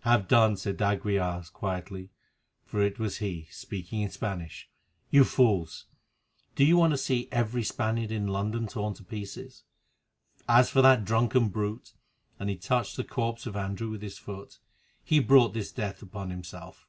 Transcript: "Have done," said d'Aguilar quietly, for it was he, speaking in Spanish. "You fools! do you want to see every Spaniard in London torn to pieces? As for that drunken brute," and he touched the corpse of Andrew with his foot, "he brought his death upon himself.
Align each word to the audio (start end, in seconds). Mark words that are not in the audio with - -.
"Have 0.00 0.28
done," 0.28 0.58
said 0.58 0.76
d'Aguilar 0.76 1.44
quietly, 1.54 2.10
for 2.62 2.82
it 2.82 2.98
was 2.98 3.20
he, 3.24 3.48
speaking 3.50 4.02
in 4.02 4.10
Spanish. 4.10 4.68
"You 5.08 5.24
fools! 5.24 5.86
do 6.54 6.62
you 6.62 6.76
want 6.76 6.90
to 6.90 6.98
see 6.98 7.26
every 7.32 7.62
Spaniard 7.64 8.12
in 8.12 8.26
London 8.26 8.66
torn 8.66 8.92
to 8.92 9.02
pieces? 9.02 9.64
As 10.46 10.68
for 10.68 10.82
that 10.82 11.06
drunken 11.06 11.48
brute," 11.48 11.94
and 12.38 12.50
he 12.50 12.56
touched 12.56 12.98
the 12.98 13.02
corpse 13.04 13.46
of 13.46 13.56
Andrew 13.56 13.88
with 13.88 14.02
his 14.02 14.18
foot, 14.18 14.58
"he 15.02 15.20
brought 15.20 15.54
his 15.56 15.72
death 15.72 16.02
upon 16.02 16.28
himself. 16.28 16.86